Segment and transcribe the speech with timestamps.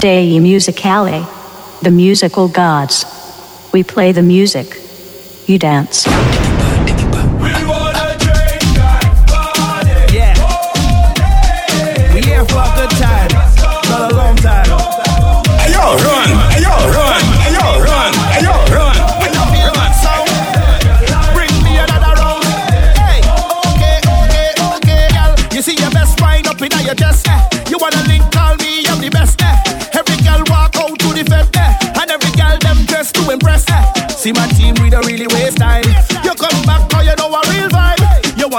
[0.00, 1.26] Dei Musicale,
[1.82, 3.04] the musical gods.
[3.70, 4.80] We play the music.
[5.46, 6.06] You dance.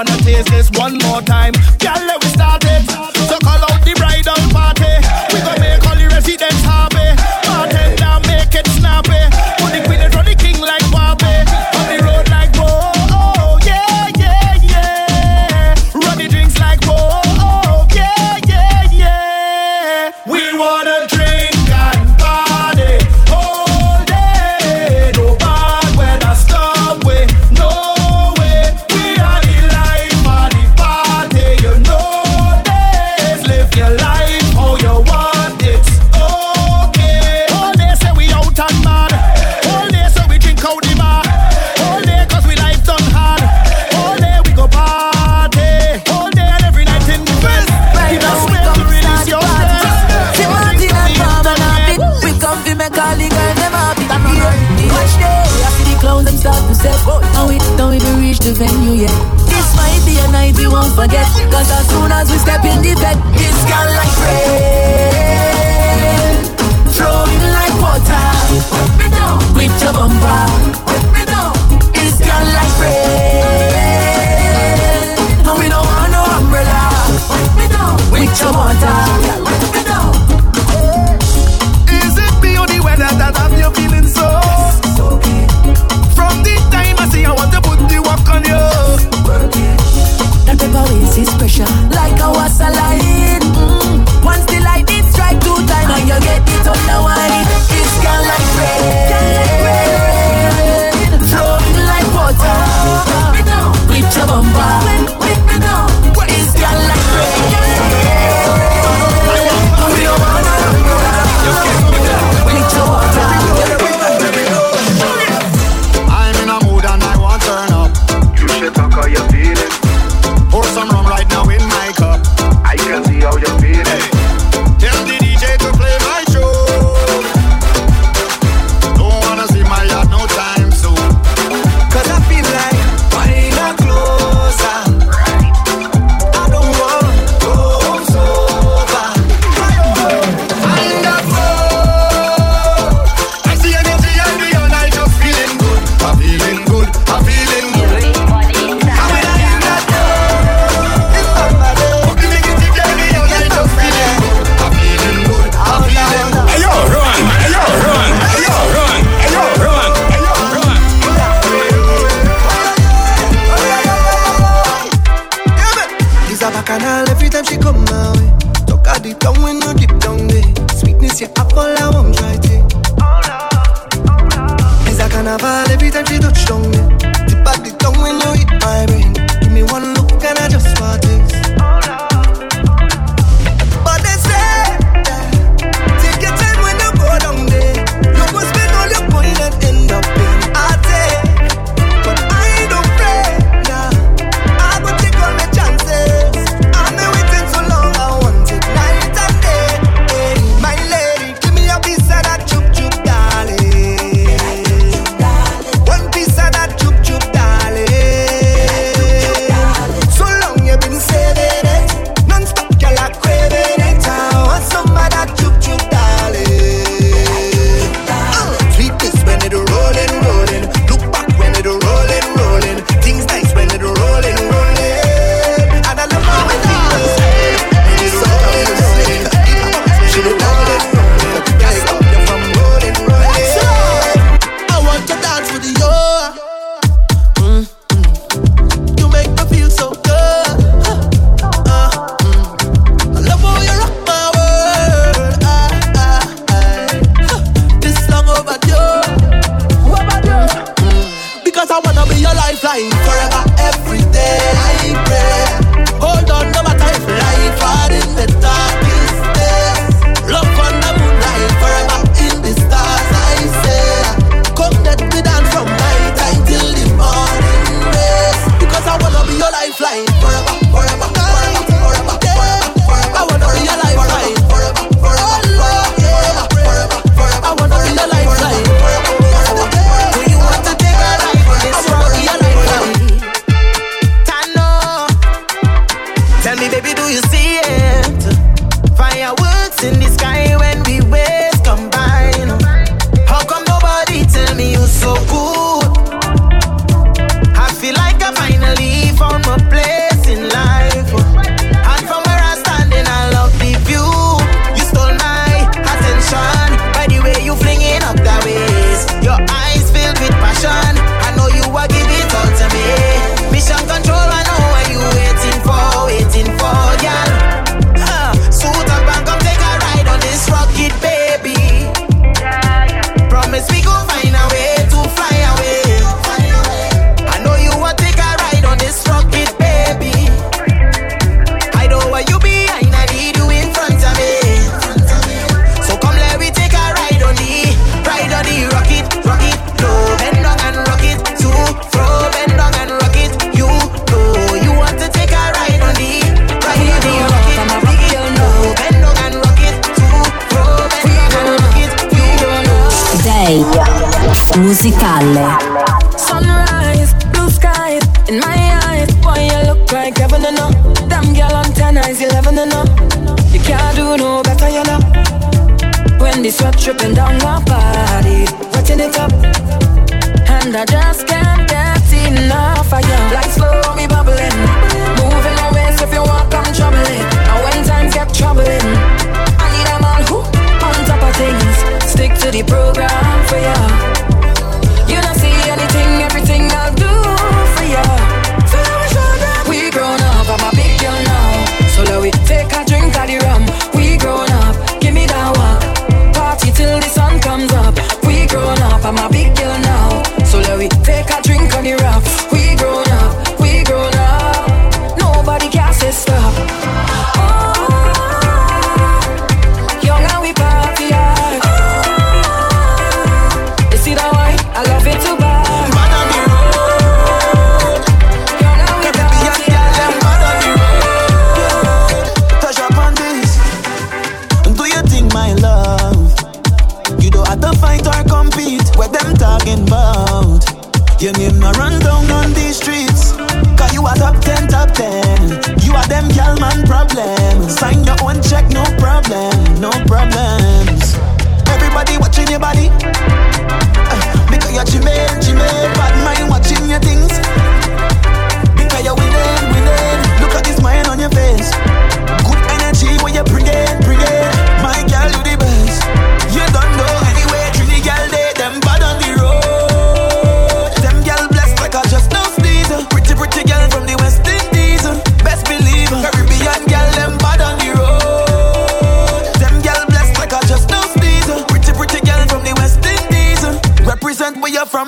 [0.08, 1.52] wanna taste this one more time.
[1.78, 2.11] Girl,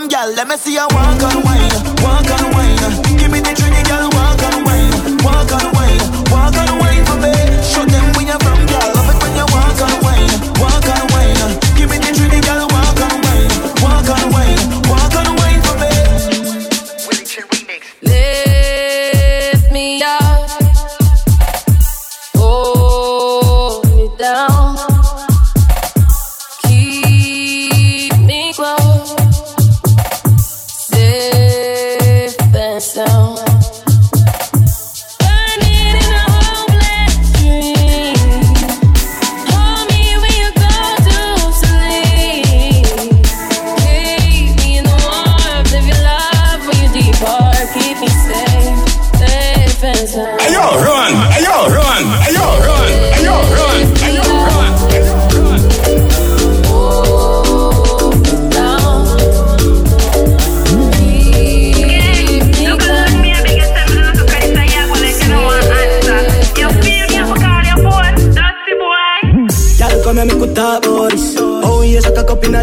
[0.08, 0.32] girl.
[0.34, 1.70] Let me see you walk on wine,
[2.02, 2.53] walk on wine.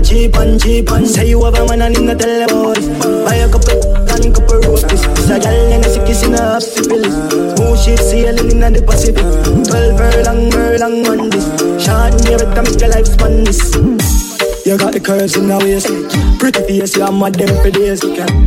[0.01, 2.75] A cheap and cheap and say you have a man and in the tell about
[2.75, 2.87] this.
[3.25, 5.03] Buy a couple and couple roasties.
[5.17, 7.13] It's a gal and a sick kiss in a syphilis.
[7.55, 9.25] Smooth ship sailing in the Pacific.
[9.67, 11.45] Twelve furlong, furlong on this.
[11.83, 13.61] Short and near it make your life span this.
[14.65, 15.89] You got the curves in the waist
[16.37, 18.01] Pretty face, you mad them for days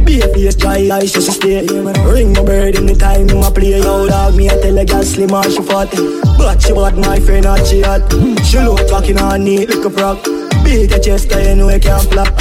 [0.07, 3.83] Be a face, dry eyes, just stay Ring my bird in the time my play
[3.83, 5.91] Yo dog, me I tell a girl slim or she fat
[6.39, 8.07] But she bad, my friend, not she hot
[8.47, 12.03] She look talking on neat, look a rock Beat your chest, I know you can't
[12.11, 12.33] flop.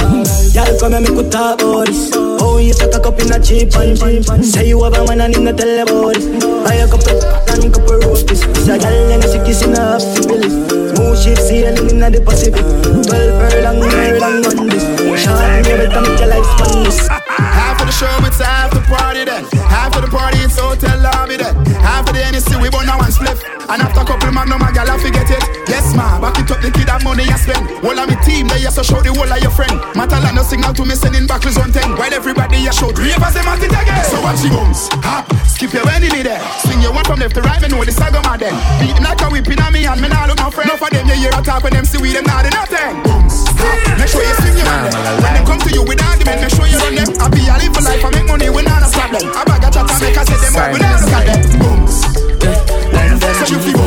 [0.56, 2.10] Y'all come here, me could talk about this.
[2.44, 5.20] Oh, you suck a cup in a cheap and cheap Say you have a man
[5.20, 6.22] and him not tell about it
[6.62, 9.80] Buy a couple and couple roasties It's a gal and a sick kiss in a
[9.80, 10.52] half syphilis
[10.92, 12.60] Smooth ship sailing in the Pacific.
[12.60, 14.84] Twelve furlong, furlong on this
[15.24, 19.24] Shine every time your life span this Half of the show, it's half the party
[19.24, 19.44] then.
[19.66, 21.54] Half of the party, it's hotel lobby then.
[21.80, 23.40] Half of the NEC, we burn now one split.
[23.68, 25.63] And after a couple magnum, my gal, I forget it.
[25.94, 27.70] Ma, back it up, the kid have money I spend.
[27.86, 29.78] All of me team, they so show the whole of your friend.
[29.94, 31.94] Matter like no signal to me, sending back on 10.
[31.94, 34.02] While everybody, you show three of us, them at it again.
[34.10, 36.42] So watch the bones, hop, skip your enemy there.
[36.66, 38.54] Swing your one from left to right, me know the saga man then.
[38.82, 40.66] Beat like a whip in a me and me nah look my friend.
[40.66, 42.90] Enough of them, you hear a talk when them see we them nah do nothing.
[43.06, 44.90] Booms, hop, make sure you swing your man.
[45.22, 47.10] When they come to you with argument, make sure you run them.
[47.22, 49.30] I be a live for life, I make money, we not a problem.
[49.30, 51.40] I bag a chat and make I say them up, we not look at them.
[51.62, 51.96] Booms,
[52.42, 52.50] eh,
[52.98, 53.83] eh, so you feel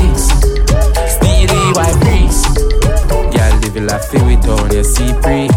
[1.78, 2.42] Steely breeze.
[3.08, 5.48] Girl, live your life it on your sea free.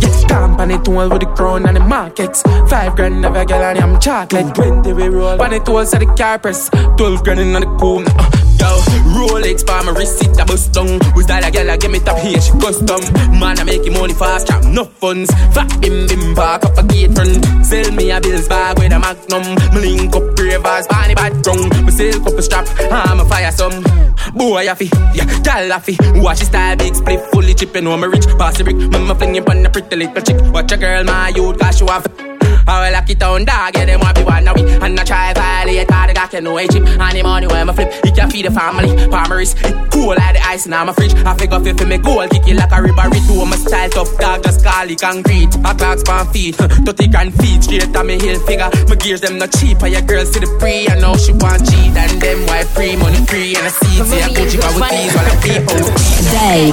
[0.00, 2.42] Get and it all with the crown and the markets.
[2.68, 4.54] Five grand never get on I'm chocolate.
[4.54, 5.38] Twenty we roll.
[5.38, 6.68] Pan it all to the car press.
[6.96, 8.02] Twelve grand in on the cool.
[8.02, 8.68] Uh, yo,
[9.14, 11.00] Rolex for my receipt, I bust down.
[11.14, 11.70] Who's that a girl?
[11.70, 13.00] I give me top here, she custom.
[13.38, 15.30] Man, I make him money fast, trap no funds.
[15.54, 17.44] Fat bim bim, park up a gate front.
[17.64, 19.46] Sell me a bills bag with a magnum.
[19.74, 21.72] Me link up ravers, bunny bad drunk.
[21.86, 24.07] Me sell couple strap, I'm a fire some.
[24.38, 25.96] Boy, I fi, yeah, gal I fi.
[26.20, 28.26] Watch his style, big split, fully chipping on my rich.
[28.38, 30.40] Pass the brick, mama flinging on the pretty little chick.
[30.52, 32.27] Watch a girl, my youth, cause she want
[32.68, 33.76] I will lock it down, dog.
[33.76, 34.62] Yeah, them want be one of we.
[34.68, 36.84] And I try violate, all the got can know cheap.
[36.84, 38.88] And the money when I flip, it can feed the family.
[39.08, 41.14] Palmeris, it cool like the ice in my fridge.
[41.14, 44.42] I figure if me goal, kick it like a ribbery to my style tough dog,
[44.42, 45.52] just call it concrete.
[45.64, 48.70] I clocks pan feet, 30 grand feet, straight on me hill figure.
[48.88, 50.88] My gears them not cheap, and your girl see the pre.
[50.88, 54.04] I know she want cheat, and them white free, money free, and I see it,
[54.04, 55.80] say I go cheap with these while I people.
[56.28, 56.72] Dei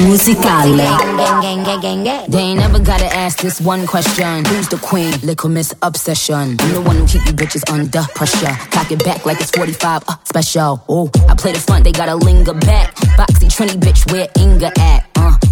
[0.00, 0.80] Musicale.
[2.28, 4.44] They ain't never gotta ask this one question.
[4.46, 5.12] Who's the queen?
[5.22, 6.56] Little Miss Obsession.
[6.58, 8.54] I'm the one who keep you bitches under pressure.
[8.70, 10.84] Cock it back like it's 45, uh, special.
[10.88, 12.94] Oh, I play the front, they gotta linger back.
[13.16, 15.03] Boxy Trini bitch, where Inga at?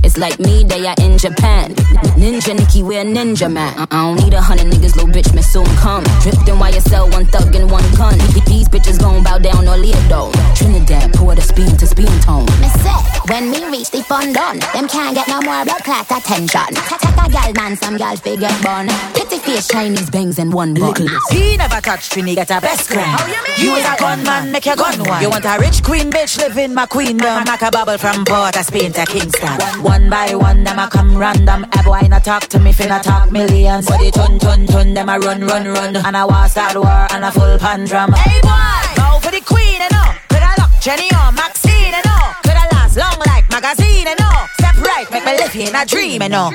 [0.04, 1.74] It's like me, they are in Japan.
[2.18, 3.72] Ninja Nikki, where Ninja man.
[3.78, 6.02] I don't need a hundred niggas, little bitch, may soon come.
[6.22, 8.18] Drifting YSL, one thug and one gun.
[8.46, 10.32] These bitches gon' bow down or lead though.
[10.54, 12.46] Trinidad, pour the speed to speed tone.
[12.60, 16.10] Me say, when me reach the fun done, them can't get no more blood clot
[16.10, 16.74] attention.
[16.74, 18.88] Take a gal man, some gal figure bun.
[19.14, 20.94] Pretty face, Chinese bangs and one bun.
[21.30, 23.30] He never touch Trini, get a best grand.
[23.58, 25.22] You is a gunman, make your gun one.
[25.22, 27.44] You want a rich queen bitch, live in my queendom.
[27.44, 29.60] Make a bubble from Port of Spain to Kingston.
[29.82, 31.66] One by one, them a come random.
[31.72, 33.86] A boy not talk to me, finna talk millions.
[33.86, 35.96] But the tun tun tun, them a run run run.
[35.96, 38.12] And I want start war and a full pan drum.
[38.12, 40.14] Hey boy, bow for the queen and all.
[40.28, 42.32] Could I lock Jenny or Maxine and all?
[42.42, 44.46] Could I last long like magazine and all?
[44.58, 46.52] Step right, make me live in a dream and all.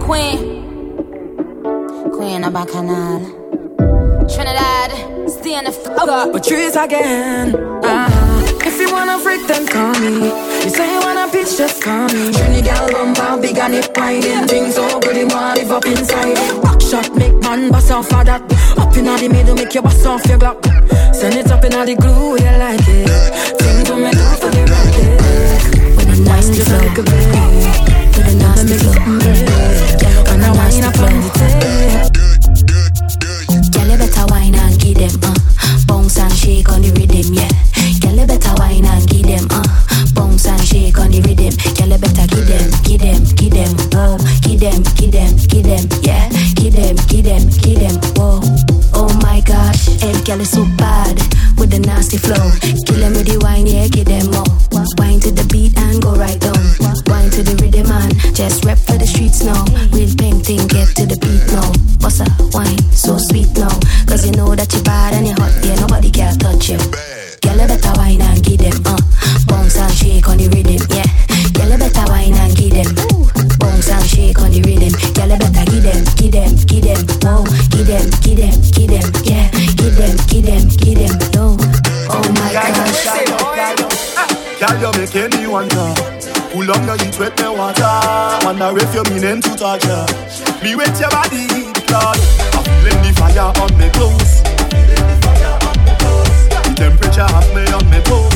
[0.00, 0.38] Queen.
[2.12, 3.42] Queen of Bacchanal.
[4.28, 4.90] Trinidad,
[5.30, 6.32] stay in the fuck up.
[6.32, 7.54] Patrice again.
[7.84, 8.08] Uh,
[8.64, 10.53] if you wanna freak, then call me.
[10.74, 12.32] You say you wanna pitch, just call me.
[12.32, 14.48] Trinidad bumper, big and it whining.
[14.48, 16.34] Things so good, you wanna live up inside.
[16.64, 18.42] Back shot, make man bust off of that.
[18.76, 20.64] Up in the middle, make you bust off your glock.
[21.14, 23.08] Send it up in the glue, you like it.
[23.62, 25.96] Things we make up for the rocket.
[25.96, 26.78] With a nasty flow.
[26.78, 27.38] Like a baby.
[28.16, 28.94] With a nasty flow.
[30.32, 31.53] And I wind up on the tape.
[43.04, 46.28] Them, give them, give them, whoa Give them, give them, give them, yeah.
[46.56, 48.40] Give them, give them, give them, whoa
[48.94, 51.16] Oh my gosh, every girl is so bad
[51.58, 52.50] With the nasty flow.
[52.86, 54.48] Kill them with the wine, yeah, give them more
[54.98, 56.60] Wine to the beat and go right down.
[57.08, 59.64] Wine to the rhythm and just rap for the streets now.
[59.96, 61.72] Real painting, get to the beat now.
[62.04, 63.72] What's up, wine, so sweet now.
[64.06, 66.78] Cause you know that you're bad and you're hot, yeah, nobody can touch you.
[67.40, 69.00] Girl, you better wine and give them, uh.
[69.48, 71.13] Bounce and shake on the rhythm, yeah
[71.74, 72.94] you better wine and give them
[73.58, 77.02] Bounce and shake on the rhythm Girl, you better give them, give them, give them,
[77.26, 77.42] whoa
[77.74, 81.58] Give them, give them, give them, yeah Give them, give them, give them, no
[82.10, 83.10] Oh my gosh
[84.54, 85.92] Girl, you making me wonder.
[86.54, 87.98] Pull up your heat with me water.
[88.46, 90.06] Wonder if you meaning to touch her.
[90.62, 91.44] Me with your body,
[91.90, 92.18] Lord.
[92.54, 94.42] I'm feeling the fire on me clothes.
[96.62, 98.33] The temperature have me on me toes.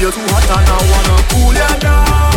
[0.00, 2.27] You're too hot and I wanna cool you down,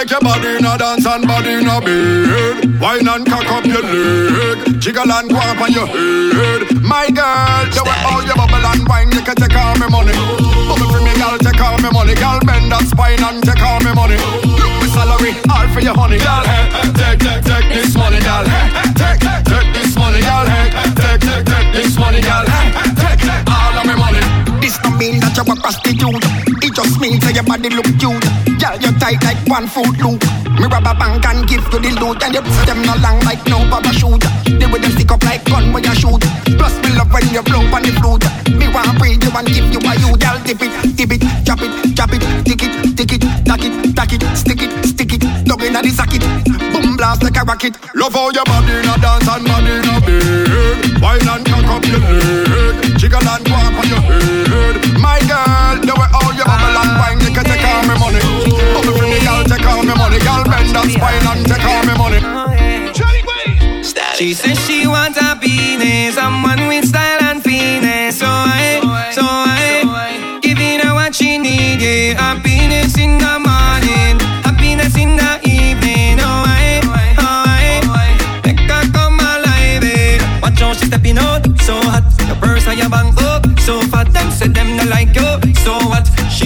[0.00, 2.80] like your body in a dance and body in a bed.
[2.80, 4.80] Wine and cock up your leg.
[4.80, 6.72] Jiggle and go on your head.
[6.80, 9.12] My girl, you want all your bubble and wine.
[9.12, 10.16] You can take all my money.
[10.64, 12.14] Bubble for me, girl, take all my money.
[12.16, 14.16] Girl, bend that spine and take all my money.
[14.16, 16.16] Look my salary, all for your honey.
[16.16, 16.64] Girl, hey,
[16.96, 18.44] take, take, take this money, girl.
[18.48, 20.48] Hey, take, take this money, girl.
[20.48, 22.48] Hey, take, take, take this money, girl.
[22.48, 24.24] Hey, take, take all of my money.
[24.64, 26.49] This don't mean that you're a prostitute
[26.84, 28.24] just me till your body look cute.
[28.56, 30.20] Girl, you tight like one foot loop.
[30.56, 33.44] Me rubber band can and give to the loot, and you them no long like
[33.46, 34.22] no papa shoot.
[34.46, 36.22] They with them stick up like gun when you shoot.
[36.56, 38.24] Plus me love when you blow on the flute.
[38.56, 40.36] Me want breathe you and give you a you, girl.
[40.44, 44.12] Dip it, dip it, chop it, chop it, tick it, tick it, tack it, tack
[44.12, 46.24] it, stick it, stick it, dug inna the socket.
[46.72, 46.89] Boom.
[47.00, 51.00] Love how your body in a dance and body in a bed.
[51.00, 52.98] Wine and cock up your leg.
[52.98, 54.76] Jiggle and up on your head.
[55.00, 57.19] My girl, the way how your bubble and wine,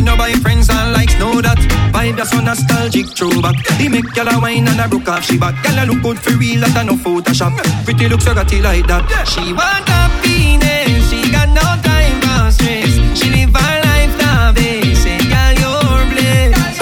[0.04, 0.10] what?
[0.10, 1.58] She no buy friends and likes know that.
[1.92, 3.56] Vibe that's so nostalgic throwback.
[3.78, 5.54] He make gyal a wine and a broke off she back.
[5.64, 7.56] Gyal a look good for real, that a no Photoshop.
[7.84, 9.04] Pretty looks so gotty like that.
[9.28, 12.92] She want happiness, she got no time for stress.
[13.18, 15.02] She live her life the best.
[15.02, 16.80] Say gyal you're blessed.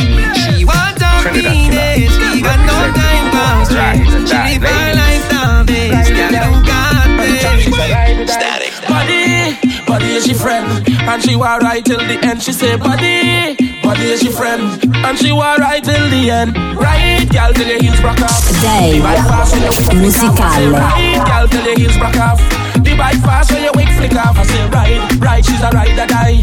[0.59, 3.99] She want happiness, she got no time for stress.
[4.29, 6.11] She live her life the best.
[6.11, 8.33] Gyal you got best.
[8.33, 8.73] Static.
[8.89, 9.57] Body,
[9.87, 10.67] body is she friend,
[11.09, 12.43] and she was right till the end.
[12.43, 14.63] She say, body, body is your friend,
[14.95, 16.57] and she was right till the end.
[16.77, 18.43] Right, girl, till your heels broke off.
[18.63, 20.41] Day The bike fast when your wig flick off.
[20.41, 20.73] I say, musicale.
[20.73, 22.62] right, girl, till your heels broke off.
[22.81, 24.39] The bike fast when your wig flick off.
[24.39, 26.41] I say, right, right, she's a ride or die.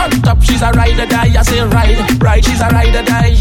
[0.00, 1.36] On top, she's a ride or die.
[1.36, 3.36] I say, right, right, she's a ride or die.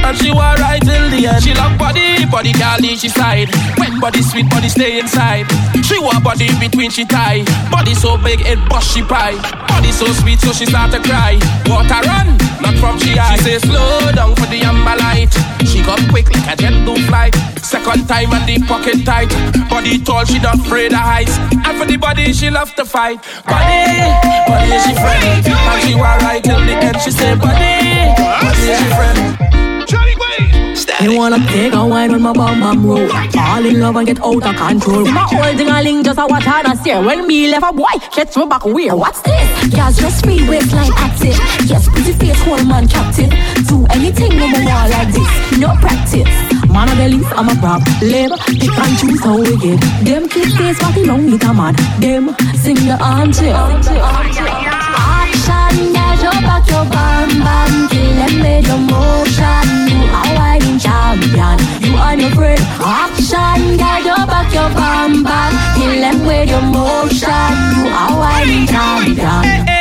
[0.00, 1.42] And she was right till the end.
[1.42, 3.48] She love body, body girl leave she side.
[3.76, 5.46] When body sweet, body stay inside.
[5.84, 7.44] She want body between she tie.
[7.70, 9.36] Body so big, it bust she pie.
[9.68, 11.36] Body so sweet, so she start to cry.
[11.66, 13.36] Water run, not from she eye.
[13.36, 15.32] She say slow down for the amber light.
[15.68, 17.34] She come quick like a jet to flight.
[17.60, 19.30] Second time and the pocket tight.
[19.68, 21.36] Body tall, she not afraid of heights.
[21.80, 23.22] For the body, she love to fight.
[23.46, 23.80] Body,
[24.46, 25.46] body is she friend.
[25.46, 27.00] And she was right till the end.
[27.00, 29.36] She say body, body is she friend.
[31.00, 34.20] You wanna take a wine when my bum bum roll Fall in love and get
[34.22, 37.26] out of control My whole thing a link just a watch her and stare When
[37.26, 39.74] me left a boy, shit throw back weird What's this?
[39.74, 43.30] Girls just free waistline active Yes, pretty face, whole man captive
[43.66, 47.92] Do anything when me want like this No practice Man a belly, I'm a problem
[48.00, 51.76] Pick and choose how we get Them kids face party long it a mad.
[52.00, 54.70] Them sing the anthem
[55.40, 57.88] Action, get your back, your bam bam.
[57.88, 59.66] Kill them with your motion.
[59.90, 61.58] You are whining champion.
[61.80, 62.60] You and your friend.
[62.80, 65.52] Action, get your back, your bam bam.
[65.76, 67.52] Kill them with your motion.
[67.76, 69.16] You are whining champion.
[69.16, 69.79] Girl,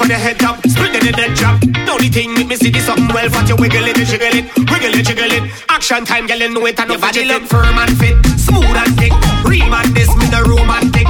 [0.00, 1.60] on the head up, split in the dead drop.
[1.60, 4.44] The only thing make me see this something well fat, you wiggle it, jiggle it,
[4.56, 5.44] wiggle it, jiggle it.
[5.68, 8.92] Action time, girl, you know it, and your body look firm and fit, smooth and
[8.96, 9.12] thick.
[9.44, 11.06] Real man, this me the romantic.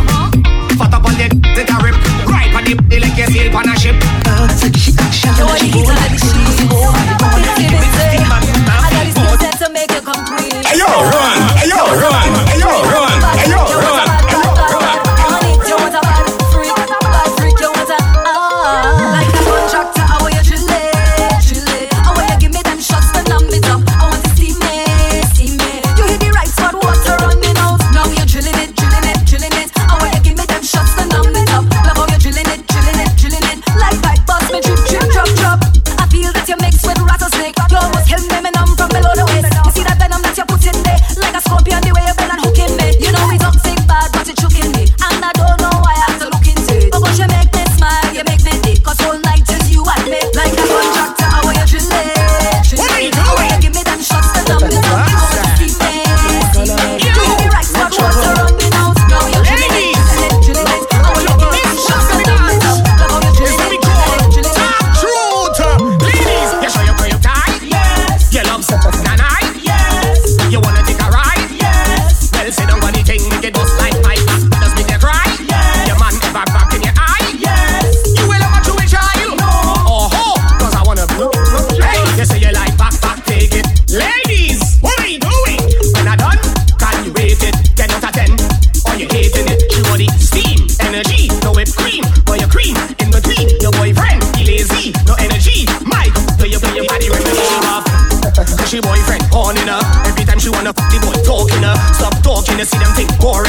[0.76, 3.68] Fat up on the it a rip, right on the body like you sail on
[3.68, 3.96] a ship.
[4.26, 5.99] Uh, so she action, You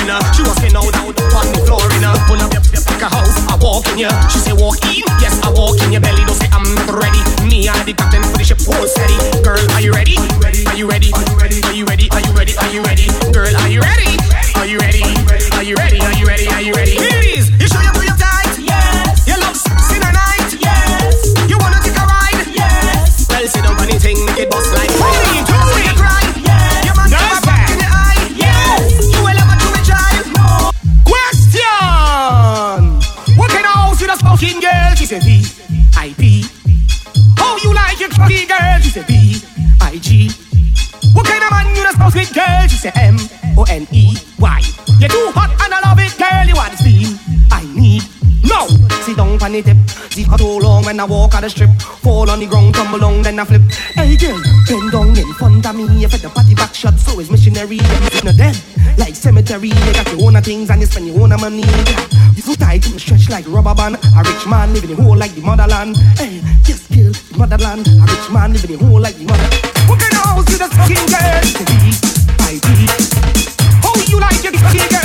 [0.02, 3.02] boring her She was getting out out on the floor in her Pull up fuck
[3.02, 4.10] a house, I walk in ya.
[4.30, 7.22] She say walk in, yes I walk in your belly Don't say I'm not ready.
[7.48, 9.11] Me I the captain for the ship whole steady
[50.82, 51.70] long when I walk on the strip.
[52.02, 53.62] Fall on the ground, tumble down, then I flip.
[53.96, 56.04] Hey girl, bend down in front of me.
[56.04, 57.78] If the party back shot, so is missionary.
[57.82, 58.58] It's not dead,
[58.98, 59.70] like cemetery.
[59.70, 61.64] You got your own things and you spend your own money.
[62.36, 63.96] You so tight, you stretch like rubber band.
[63.96, 65.98] A rich man living in hole like the motherland.
[66.18, 67.88] Hey, just kill the motherland.
[67.88, 69.50] A rich man living in hole like the mother.
[69.92, 71.44] Kind of house is a fucking girl?
[72.42, 72.70] I B.
[73.84, 75.01] How you like your fucking girl?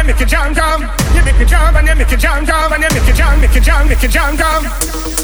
[0.00, 0.80] You make me jump, jump.
[1.14, 2.72] You make me jump and you make me jump, jump.
[2.72, 4.64] And you make me jump, make you jump, make you jump, jump.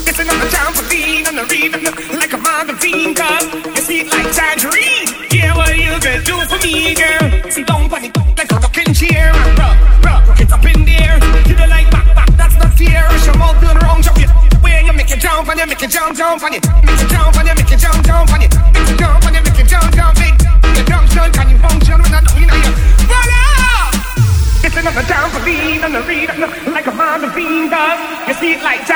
[0.05, 1.81] This is not a jump for being on the rhythm
[2.19, 3.41] like a magazine cup.
[3.73, 5.09] You sweet like tangerine.
[5.33, 7.25] Yeah, what you gonna do for me, girl?
[7.65, 9.33] Down on it like a rocking chair.
[9.57, 11.17] Rub, rub, get up in there.
[11.49, 13.01] You don't like back, back, that's not fair.
[13.09, 14.21] Rush your mouth the wrong jump.
[14.21, 14.29] it.
[14.61, 17.09] Where you make it jump and you make it jump, jump and you make it
[17.09, 19.59] jump and you make it jump, jump and you make it jump and you make
[19.59, 20.06] it jump, jump.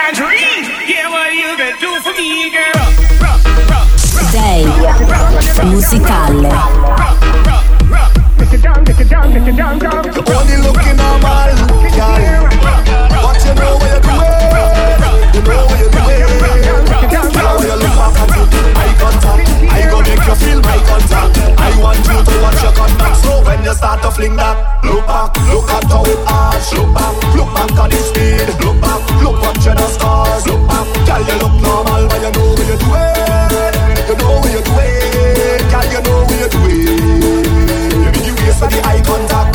[0.01, 0.65] See it like tangerine.
[0.87, 2.71] Yeah, what you gonna do for me, girl?
[3.21, 3.37] Ruh,
[3.69, 4.65] ruh, ruh, Dei
[5.65, 6.49] Musicale.
[8.51, 8.75] You're
[10.35, 11.45] only looking normal,
[11.95, 12.50] girl.
[23.61, 26.73] When you start to fling that, look back, look at how it arch.
[26.73, 28.49] Look back, look back at the speed.
[28.65, 30.47] Look back, look what you the scars.
[30.49, 33.21] Look back, girl, you look normal, but you know what you're doing.
[34.09, 38.25] You know what you're doing, girl, you know what you're doing.
[38.25, 39.53] You waste for the eye contact.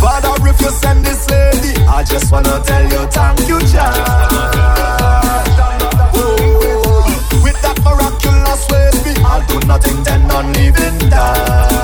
[0.00, 4.08] Father, if you send this lady, I just wanna tell you thank you, child.
[6.16, 7.04] Oh,
[7.44, 11.77] with that miraculous ways, I'll do nothing, then on leaving that.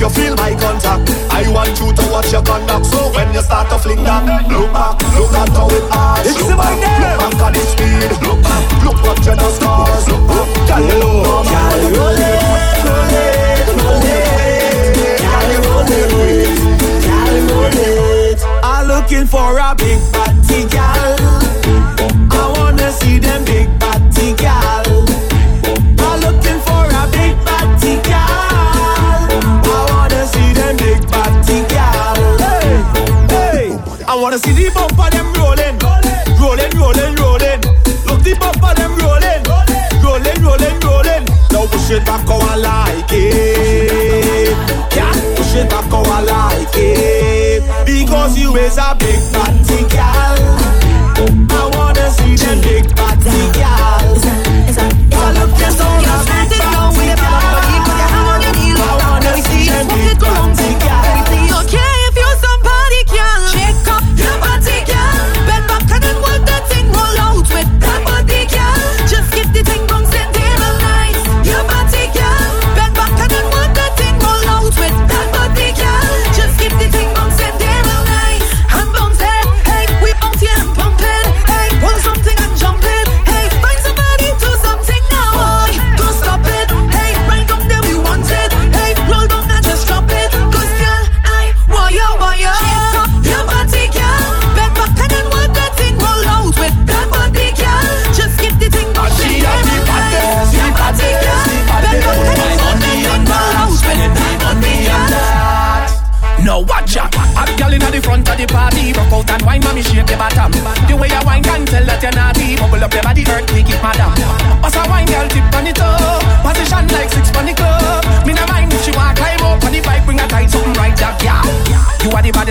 [0.00, 1.10] You feel my contact.
[1.30, 2.86] I want you to watch your conduct.
[2.86, 4.87] So when you start to fling that, look back,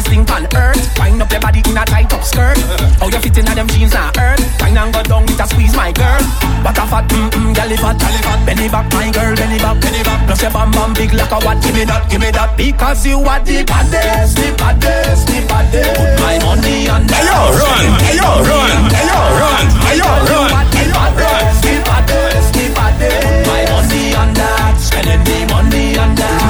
[0.07, 0.79] Thing on earth.
[0.97, 2.55] Wind up your body in a tight up skirt.
[2.99, 4.39] How you fit in a them jeans on earth?
[4.61, 6.23] Wine and go down with a squeeze, my girl.
[6.63, 8.39] What a fat, mm mm, girl, fat, girl, fat.
[8.47, 10.23] Benny back, my girl, benny back, benny back.
[10.27, 11.59] Plus your bam bam big like a what?
[11.61, 12.55] Give me that, give me that.
[12.55, 15.99] Because you are the baddest, the baddest, the baddest.
[15.99, 17.19] Put my money on that.
[17.19, 17.99] Hey, yo, run.
[18.07, 18.87] Hey, yo, run.
[18.95, 19.67] Hey, yo, run.
[19.91, 20.47] Hey, yo, run.
[20.71, 23.27] The baddest, the baddest, the baddest.
[23.27, 24.71] Put my money on that.
[24.79, 26.47] Spending the money on that.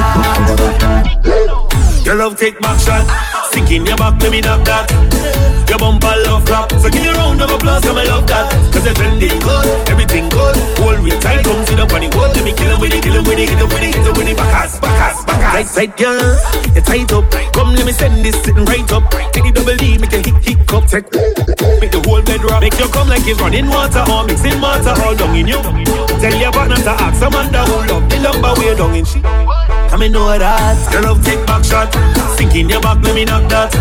[2.05, 3.03] Your love take back shot.
[3.51, 4.89] Sick in your back, let me knock that.
[5.69, 6.71] Your bumper love clap.
[6.79, 8.47] So give me a round of applause, come I love that.
[8.71, 10.55] Cause the trending good, everything good.
[10.79, 12.09] Hold me tight, come sit up on the.
[12.17, 14.05] Let me kill him with it, kill him with it, hit him with it, hit
[14.07, 14.37] him with it.
[14.37, 15.51] Bacas, bacas, bacas.
[15.51, 16.29] Tight, tight, girl.
[16.75, 17.25] You tight up.
[17.53, 19.03] Come, let me send this sitting right up.
[19.33, 20.87] Take the double D, make a hit, hit cup.
[20.87, 21.11] Take,
[21.83, 22.61] make the whole bed rock.
[22.61, 25.59] Make you come like it's running water or mixing water all down in you.
[26.21, 29.19] Tell your partner to ask Amanda who love the number way down in she.
[29.97, 30.77] Come and know that.
[30.93, 31.89] Your love take back shot.
[32.37, 33.73] Sink in your back, let me knock that.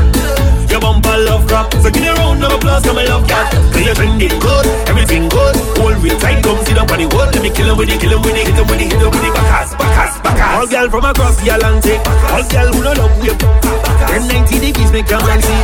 [0.72, 1.68] Your bumper love crap.
[1.84, 3.52] So give me a round of applause, come and love that.
[3.52, 5.52] Cause you're trending good, everything good.
[5.76, 7.36] Hold me tight, come sit up on the wood.
[7.36, 8.96] Let me kill him with it, kill him with it, hit him with it, hit
[8.96, 9.32] him with it.
[9.36, 10.56] Bacas, bacas, bacas.
[10.56, 12.00] All girl from across the Atlantic.
[12.32, 13.36] All girl who don't love you.
[13.36, 15.60] Them 90 degrees make your man see.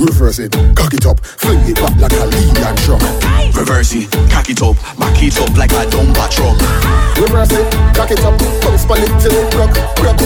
[0.00, 3.43] Reverse it, cock it up, fling it back like a Leyland truck.
[3.54, 6.58] Reverse it, cock it up, back it up like a dumper truck.
[7.16, 7.64] Reverse it,
[7.94, 9.70] cock it up, bounce pan it till it rock,
[10.02, 10.18] rock.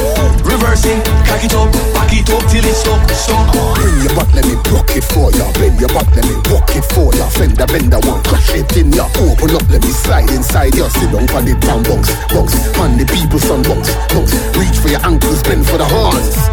[0.43, 3.53] Reverse it, cock it up, back it up till it's stuck, stuck.
[3.77, 5.45] Bring your back, let me rock it for ya.
[5.61, 7.29] Bend your back, let me walk it for ya.
[7.29, 9.05] Fender bender won't crash it in ya.
[9.21, 10.89] Open up, let me slide inside ya.
[10.89, 12.57] Sit down for the down box, box.
[12.81, 14.33] Man, the people son box, box.
[14.57, 16.49] Reach for your ankles, bend for the horns.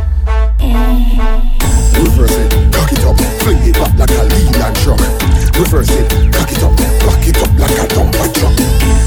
[0.59, 0.75] Eh.
[2.03, 4.99] Reverse it, cock it up, fling it back like a Leyland truck.
[5.55, 6.75] Reverse it, cock it up,
[7.07, 8.55] back it up like a dumper truck.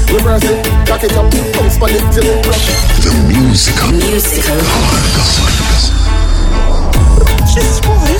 [0.09, 2.63] Reverse it, cock it up, bounce pan it till it rock.
[3.05, 4.57] The musical, musical
[7.49, 8.09] Jesus Christ.
[8.09, 8.18] Oh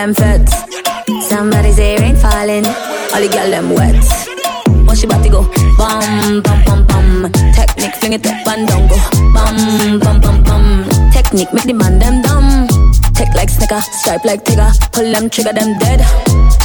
[0.00, 0.48] them fit.
[1.28, 2.64] Somebody say rain falling.
[3.12, 4.02] All the gal them wet.
[4.96, 5.42] She about to go,
[5.78, 7.32] bum bum bum bum.
[7.54, 8.96] Technique fling it up and down go,
[9.34, 11.10] bum bum bum bum.
[11.12, 12.69] Technique make the man them dumb.
[13.20, 14.72] Tick like snicker, stripe like tigger.
[14.96, 16.00] Pull them trigger them dead.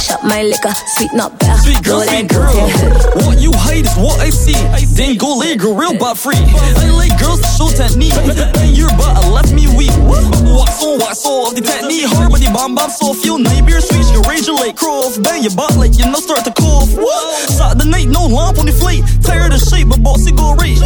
[0.00, 1.60] Shop my liquor, sweet not better.
[1.60, 2.96] Sweet girl, sweet that go to your head.
[2.96, 3.28] girl.
[3.28, 4.56] What you hate is what I see.
[4.96, 6.40] Then go lay girl real but free.
[6.40, 8.16] I like girls to show technique.
[8.16, 9.92] And your butt left me weak.
[10.08, 11.52] Wax on, wax off.
[11.52, 14.08] The technique hard, but the bomb bomb so feel night beer sweet.
[14.16, 15.20] You rage like off.
[15.20, 16.88] Bang your butt like you know start to cough.
[16.96, 17.52] What?
[17.52, 19.04] Shot the night, no lamp on the fleet.
[19.20, 20.80] Tired of shape, but bossy go rage.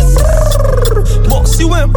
[1.30, 1.94] Bossy went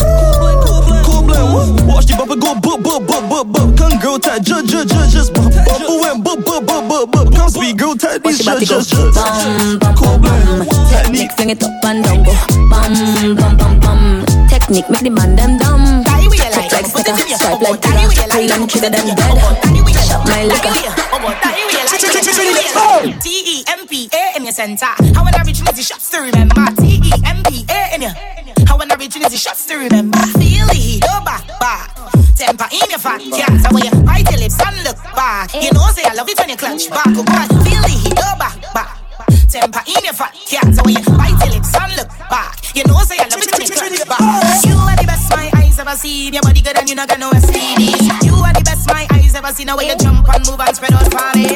[3.00, 3.78] bumper go bup bup bup bup bup.
[3.78, 5.54] Come girl tag judge judge judge just bump.
[5.66, 7.34] Bumper went bup bup bup bup bup.
[7.34, 9.80] Come speed girl tag When these she about judge to go judge judge.
[9.80, 10.90] bum bum bum bum.
[10.90, 12.34] Technique fling it up and down go
[12.70, 12.94] bum
[13.36, 14.26] bum bum bum.
[14.50, 16.04] Technique make the man them dumb.
[16.04, 18.30] Tick like sticker, stripe like tigger.
[18.30, 19.38] Pull them trigger them dead.
[20.04, 20.74] Shop my liquor.
[23.22, 24.86] T E M P A in your center.
[25.16, 26.66] How when I reach the shots to remember.
[26.78, 28.12] T E M P A in your.
[28.68, 30.18] How when I reach the shots to remember.
[30.38, 32.03] Feel the heat, oh back, back.
[32.44, 33.48] Temper in your fat, yeah.
[33.56, 36.36] So when you bite your lips and look back, you know say I love it
[36.36, 37.48] when you clutch back, oh back.
[37.64, 39.00] Feel the heat, oh back, back.
[39.48, 40.60] Temper in your fat, yeah.
[40.76, 43.48] So when you bite your lips and look back, you know say I love it
[43.48, 44.20] when you clutch back.
[44.68, 46.34] You are the best my eyes ever seen.
[46.36, 48.12] Your body good and you not got no STDs.
[48.28, 49.68] You are the best my eyes ever seen.
[49.72, 51.08] The way you jump and move and spread out
[51.40, 51.48] me.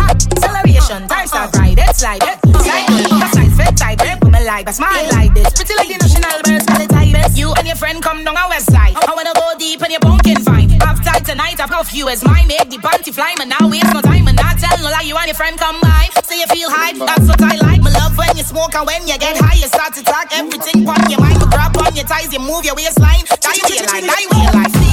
[0.00, 2.40] Acceleration, time start right, it's like it.
[2.48, 5.52] Slide good, that's nice, fit tight, grip like that, smile like this.
[5.52, 6.90] Pretty like the national birds, call it.
[7.36, 8.94] You and your friend come down our west side.
[8.96, 9.29] I wanna
[9.60, 10.72] deep and your pumpkin fine.
[10.80, 12.48] After tonight, I've got few as mine.
[12.48, 13.50] Make the panty fly, man.
[13.50, 15.04] Now waste no time and not tell no lie.
[15.04, 16.08] You and your friend come by.
[16.24, 17.82] So you feel high, that's what I like.
[17.82, 20.88] My love when you smoke and when you get high, you start to talk everything
[20.88, 21.38] on your mind.
[21.40, 23.24] You grab on your ties, you move your waistline.
[23.28, 24.89] Die real life, die real life.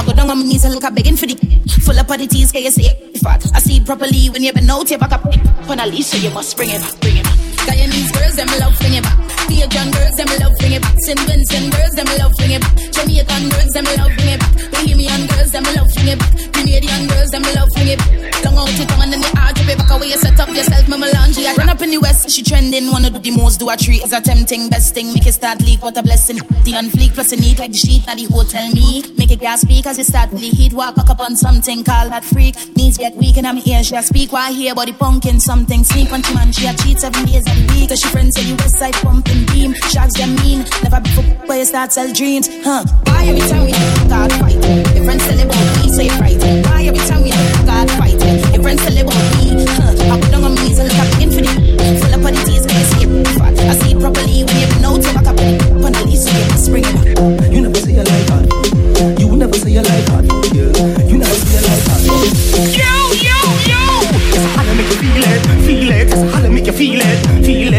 [0.00, 1.36] I go down on my knees and look up begging for the
[1.84, 3.18] full up of the teas, can you say it?
[3.18, 3.44] Fat.
[3.54, 5.26] I see it properly when you've been out, you back up
[5.68, 7.49] on a leash, so you must bring it back, bring it back.
[7.66, 9.18] Guyanese girls, them love bring it back.
[9.50, 10.94] Bajan girls, them love bring it back.
[11.00, 11.20] St.
[11.20, 12.74] Vincent girls, them love bring it back.
[12.92, 14.52] Jamaican girls, them love bring it back.
[14.70, 16.32] Bohemian girls, them love bring it back.
[16.52, 18.44] Canadian girls, them love bring it back.
[18.44, 19.88] Long out it on and then the hard to be back.
[19.88, 21.38] How you set up yourself, me melange.
[21.38, 22.90] I run up in the west, she trending.
[22.90, 24.68] Wanna do the most, do a treat is a tempting.
[24.70, 26.38] Best thing, make it start leak, what a blessing.
[26.64, 29.04] The on fleek, plus a neat like the sheet at the hotel me.
[29.18, 30.72] Make it gas speak as you start the heat.
[30.72, 32.56] Walk up on something, call that freak.
[32.76, 34.32] Knees get weak and I'm here, she speak.
[34.32, 35.84] Why here, body punkin' something.
[35.84, 37.88] Sneak on man, she a cheat seven days a week.
[37.90, 39.74] Cause she friends say you west side pumping beam.
[39.90, 42.48] Shots them mean, never before where you start sell dreams.
[42.62, 42.84] Huh?
[43.04, 43.72] Why every time we
[44.06, 44.78] start fighting?
[44.94, 46.66] Your friends tell about me, say frightened.
[46.66, 48.36] Why every time we start fighting?
[48.54, 50.14] Your friends tell about me, huh?
[50.14, 51.58] I put on my knees and look up infinite.
[52.00, 53.28] Full up on the tears, can you it?
[53.38, 53.58] Fat.
[53.58, 55.60] I see it properly when you know to back up on it.
[55.90, 57.52] The least, so you spring it.
[57.52, 59.16] You never say you like that.
[59.18, 60.09] You never say you like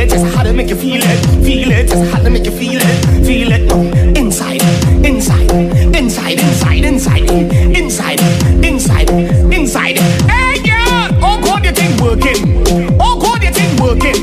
[0.02, 0.10] it.
[0.10, 1.88] Just how to make you feel it, feel it.
[1.88, 3.70] Just how to make you feel it, feel it.
[3.70, 4.18] Mm.
[4.18, 4.62] Inside,
[5.06, 5.52] inside,
[5.96, 7.30] inside, inside, inside,
[7.76, 8.20] inside,
[8.64, 9.10] inside,
[9.54, 9.98] inside.
[10.30, 11.10] Hey, girl!
[11.22, 12.40] Oh, God, you think working?
[13.00, 14.18] Oh, God, you think working?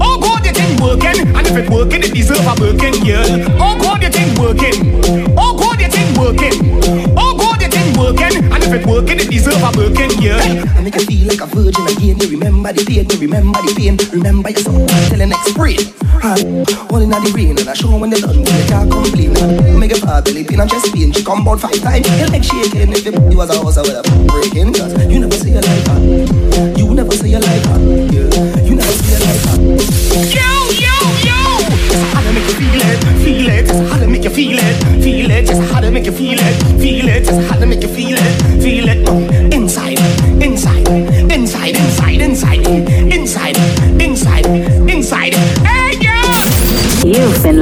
[0.00, 1.34] Oh, God, you think working?
[1.36, 3.26] And if it working, it deserve a working, girl.
[3.62, 4.76] Oh, God, you think working?
[5.38, 6.54] Oh, God, you think working?
[7.16, 7.52] Oh, God,
[8.02, 8.44] working?
[8.52, 10.40] And if it working, it deserve a working, girl.
[10.76, 12.18] I make you feel like a virgin again.
[12.20, 13.96] You remember the pain, you remember the pain.
[14.12, 14.91] Remember your son
[15.22, 15.78] telling next spring.
[16.90, 19.32] All in the rain and I show when they done, they can't complain.
[19.78, 21.12] Make your heart belly pain and chest pain.
[21.12, 22.08] She come about five times.
[22.18, 24.72] Your leg shaking if it was a house I would have breaking.
[24.74, 26.74] Cause you never say you like that.
[26.78, 27.80] You never say you like that.
[28.10, 28.62] Yeah.
[28.62, 29.58] You never say you like that.
[30.32, 30.48] Yo,
[30.82, 30.94] yo,
[31.26, 31.38] yo!
[31.90, 33.66] Just how to make you feel it, feel it.
[33.66, 35.46] Just how to make you feel it, feel it.
[35.46, 37.24] Just how to make you feel it, feel it.
[37.24, 38.98] Just how to make you feel it, feel it.
[39.52, 39.98] Inside,
[40.42, 40.88] inside,
[41.30, 42.66] inside, inside, inside,
[43.12, 43.56] inside,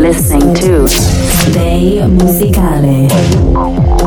[0.00, 0.86] listening to
[1.52, 3.99] Dei Musicale.